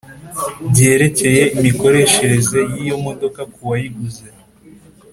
byerekeye 0.69 1.43
imikoreshereze 1.57 2.59
y’iyo 2.73 2.95
modoka 3.05 3.41
kuwayiguze 3.53 4.25